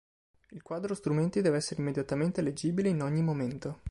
Il 0.49 0.63
quadro 0.63 0.95
strumenti 0.95 1.41
deve 1.41 1.57
essere 1.57 1.79
immediatamente 1.81 2.41
leggibile 2.41 2.89
in 2.89 3.03
ogni 3.03 3.21
momento. 3.21 3.81